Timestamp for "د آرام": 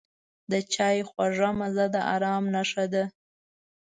1.95-2.43